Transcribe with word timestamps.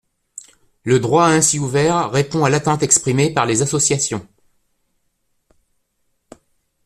Le 0.83 0.99
droit 0.99 1.25
ainsi 1.27 1.59
ouvert 1.59 2.09
répond 2.09 2.43
à 2.43 2.49
l’attente 2.49 2.81
exprimée 2.81 3.31
par 3.31 3.45
les 3.45 3.61
associations. 3.61 4.27